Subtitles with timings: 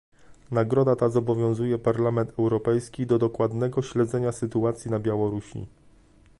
[0.51, 5.67] Nagroda ta zobowiązuje Parlament Europejski do dokładnego śledzenia sytuacji na Białorusi